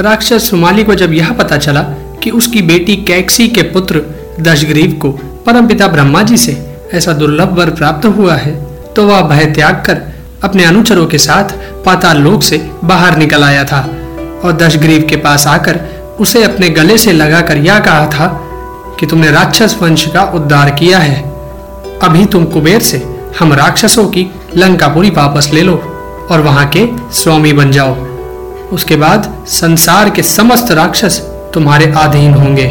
[0.00, 1.82] राक्षस सुमाली को जब यह पता चला
[2.22, 4.02] कि उसकी बेटी कैक्सी के पुत्र
[4.40, 5.10] दशग्रीव को
[5.46, 8.52] परमपिता ब्रह्मा जी से ऐसा दुर्लभ वर प्राप्त हुआ है
[8.94, 10.00] तो वह भय त्याग कर
[10.44, 11.44] अपने अनुचरों के साथ
[11.84, 13.80] पाताल लोक से बाहर निकल आया था
[14.44, 15.80] और दशग्रीव के पास आकर
[16.20, 18.26] उसे अपने गले से लगाकर यह कहा था
[19.00, 21.22] कि तुमने राक्षस वंश का उद्धार किया है।
[22.02, 24.26] अभी तुम कुबेर से हम राक्षसों की
[24.56, 25.74] लंकापुरी वापस ले लो
[26.30, 28.07] और वहाँ के स्वामी बन जाओ।
[28.72, 31.18] उसके बाद संसार के समस्त राक्षस
[31.54, 32.66] तुम्हारे अधीन होंगे।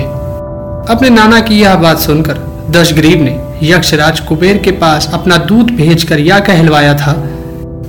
[0.89, 2.37] अपने नाना की यह बात सुनकर
[2.71, 7.13] दशग्रीव ने यक्षराज कुबेर के पास अपना दूत भेजकर यह कहलवाया था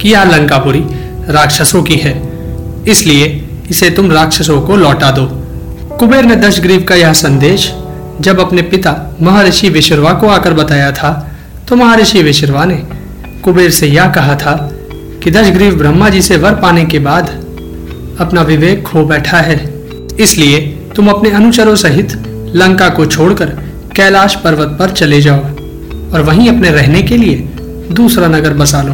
[0.00, 0.84] कि यह लंकापुरी
[1.32, 2.14] राक्षसों की है,
[2.88, 3.26] इसलिए
[3.70, 5.26] इसे तुम राक्षसों को लौटा दो।
[5.98, 7.72] कुबेर ने दशग्रीव का यह संदेश
[8.20, 11.10] जब अपने पिता महर्षि विश्रवा को आकर बताया था
[11.68, 12.76] तो महर्षि विश्रवा ने
[13.44, 14.56] कुबेर से यह कहा था
[15.22, 17.30] कि दशग्रीव ब्रह्मा जी से वर पाने के बाद
[18.20, 19.56] अपना विवेक खो बैठा है।
[20.20, 20.60] इसलिए
[20.96, 22.12] तुम अपने अनुचरों सहित
[22.54, 23.46] लंका को छोड़कर
[23.96, 25.40] कैलाश पर्वत पर चले जाओ
[26.12, 27.36] और वहीं अपने रहने के लिए
[27.92, 28.92] दूसरा नगर बसा लो।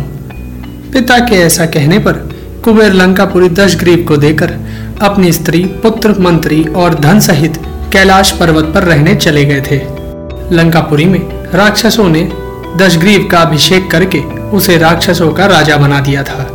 [0.92, 2.12] पिता के ऐसा कहने पर
[2.64, 4.50] कुबेर लंकापुरी दशग्रीव को देकर
[5.02, 7.58] अपनी स्त्री, पुत्र, मंत्री और धन सहित
[7.92, 9.80] कैलाश पर्वत पर रहने चले गए थे।
[10.54, 11.20] लंकापुरी में
[11.54, 12.32] राक्षसों ने
[12.76, 14.18] दशग्रीव का अभिषेक करके
[14.50, 16.48] उसे राक्षसों का राजा बना दिया था।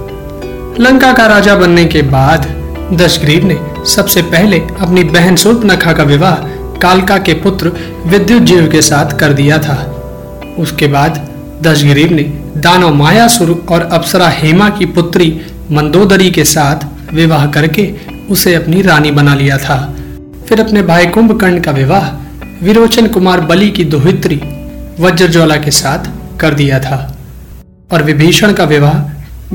[0.80, 2.59] लंका का राजा बनने के बाद
[2.94, 6.36] दशग्रीव ने सबसे पहले अपनी बहन सूर्पनखा का विवाह
[6.80, 7.72] कालका के पुत्र
[8.06, 9.76] विद्युत जीव के साथ कर दिया था।
[10.60, 11.28] उसके बाद
[11.62, 12.24] दशग्रीव ने
[12.58, 17.94] दानव मायासुर और अप्सरा हेमा की पुत्री मंदोदरी के साथ विवाह करके
[18.30, 19.78] उसे अपनी रानी बना लिया था।
[20.48, 22.10] फिर अपने भाई कुंभकर्ण का विवाह
[22.66, 24.42] विरोचन कुमार बलि की दोहित्री
[25.00, 27.18] वज्रज्वाला के साथ कर दिया था।
[27.92, 29.00] और विभीषण का विवाह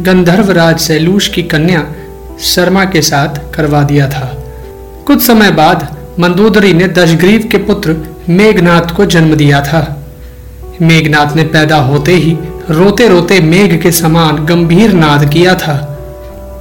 [0.02, 1.86] गंधर्वराज सैलूष की कन्या
[2.40, 4.44] शर्मा के साथ करवा दिया था।
[5.06, 7.96] कुछ समय बाद मंदोदरी ने दशग्रीव के पुत्र
[8.28, 10.02] मेघनाथ को जन्म दिया था।
[10.82, 12.38] मेघनाथ ने पैदा होते ही
[12.70, 15.98] रोते रोते मेघ के समान गंभीर नाद किया था।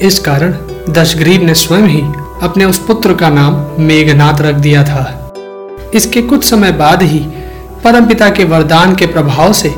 [0.01, 0.55] इस कारण
[0.89, 2.01] दशग्रीव ने स्वयं ही
[2.43, 5.33] अपने उस पुत्र का नाम मेघनाथ रख दिया था।
[5.95, 7.19] इसके कुछ समय बाद ही
[7.83, 9.73] परमपिता के वरदान के प्रभाव से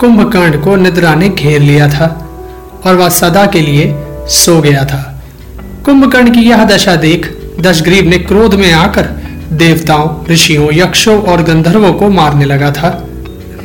[0.00, 2.28] कुंभकर्ण को निद्रा ने घेर लिया था
[2.86, 5.11] और वह सदा के लिए सो गया था।
[5.84, 7.26] कुंभकर्ण की यह दशा देख
[7.60, 9.02] दशग्रीव ने क्रोध में आकर
[9.52, 13.08] देवताओं, ऋषियों, यक्षों और गंधर्वों को मारने लगा था।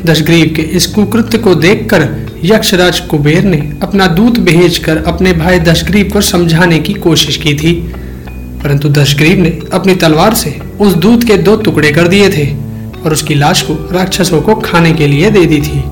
[0.05, 2.07] दशग्रीव के इस कुकृत्य को देखकर
[2.43, 7.73] यक्षराज कुबेर ने अपना दूत भेजकर अपने भाई दशग्रीव को समझाने की कोशिश की थी।
[8.63, 12.47] परंतु दशग्रीव ने अपनी तलवार से उस दूत के दो टुकड़े कर दिए थे
[13.05, 15.83] और उसकी लाश को राक्षसों को खाने के लिए दे दी थी।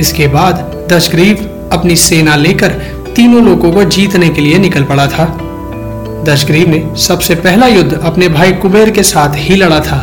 [0.00, 1.36] इसके बाद दशग्रीव
[1.72, 2.68] अपनी सेना लेकर
[3.16, 5.24] तीनों लोगों को जीतने के लिए निकल पड़ा था।
[6.24, 9.98] दशग्रीव ने सबसे पहला युद्ध अपने भाई कुबेर के साथ ही लड़ा था।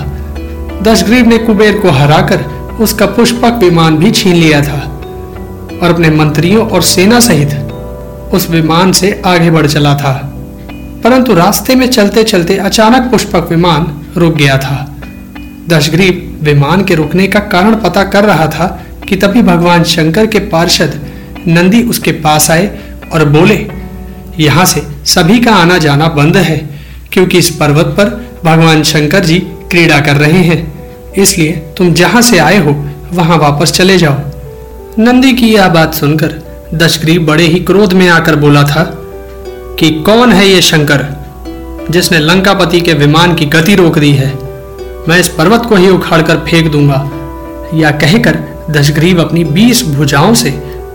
[0.84, 2.42] दशग्रीव ने कुबेर को हराकर
[2.82, 4.80] उसका पुष्पक विमान भी छीन लिया था
[5.84, 7.54] और अपने मंत्रियों और सेना सहित
[8.34, 10.14] उस विमान से आगे बढ़ चला था।
[11.04, 13.88] परंतु रास्ते में चलते चलते अचानक पुष्पक विमान
[14.18, 14.86] रुक गया था।
[15.70, 18.68] दशग्रीव विमान के रुकने का कारण पता कर रहा था
[19.10, 21.00] कि तभी भगवान शंकर के पार्षद
[21.48, 22.68] नंदी उसके पास आए
[23.14, 23.66] और बोले,
[24.40, 26.58] यहाँ से सभी का आना जाना बंद है,
[27.12, 28.10] क्योंकि इस पर्वत पर
[28.46, 32.72] भगवान शंकर जी क्रीड़ा कर रहे हैं। इसलिए तुम जहाँ से आए हो,
[33.14, 34.18] वहाँ वापस चले जाओ।
[35.00, 36.34] नंदी की यह बात सुनकर
[36.74, 38.84] दशग्रीव बड़े ही क्रोध में आकर बोला था
[39.80, 41.06] कि कौन है ये शंकर,
[41.92, 44.34] जिसने लंकापति के विमान की गति रोक दी है?
[45.08, 47.10] मैं इस पर्वत को ही उखाड़कर फेंक दूँगा।
[47.74, 48.38] या कहकर
[48.72, 50.52] दशग्रीव अपनी बीस भुजाओं से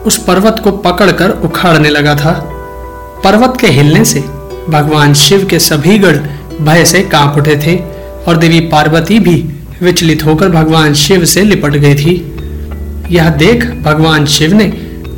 [0.06, 2.32] उस पर्वत को पकड़कर उखाड़ने लगा था।
[3.24, 4.20] पर्वत के हिलने से
[4.68, 6.16] भगवान शिव के सभी गढ़
[6.60, 7.76] भय से काँप उठे थे
[8.28, 9.34] और देवी पार्वती भी
[9.82, 12.14] विचलित होकर भगवान शिव से लिपट गई थी।
[13.10, 14.64] यह देख भगवान शिव ने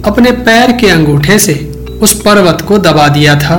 [0.05, 1.55] अपने पैर के अंगूठे से
[2.03, 3.59] उस पर्वत को दबा दिया था,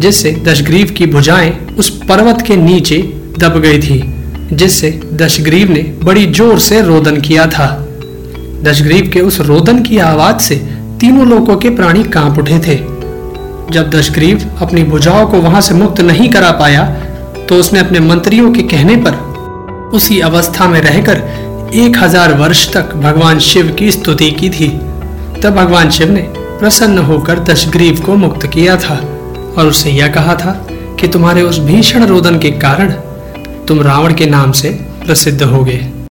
[0.00, 2.98] जिससे दशग्रीव की भुजाएँ उस पर्वत के नीचे
[3.38, 4.00] दब गई थी,
[4.52, 7.68] जिससे दशग्रीव ने बड़ी ज़ोर से रोदन किया था।
[8.62, 10.56] दशग्रीव के उस रोदन की आवाज़ से
[11.00, 12.93] तीनों लोगों के प्राणी काँप उठे थे।
[13.70, 16.84] जब दशग्रीव अपनी भुजाओं को वहाँ से मुक्त नहीं करा पाया
[17.48, 19.16] तो उसने अपने मंत्रियों के कहने पर
[19.94, 21.18] उसी अवस्था में रहकर
[21.74, 24.68] एक हज़ार वर्ष तक भगवान शिव की स्तुति की थी।
[25.42, 28.96] तब भगवान शिव ने प्रसन्न होकर दशग्रीव को मुक्त किया था
[29.58, 30.52] और उससे यह कहा था
[31.00, 32.92] कि तुम्हारे उस भीषण रोदन के कारण
[33.68, 34.70] तुम रावण के नाम से
[35.06, 35.90] प्रसिद्ध हो गए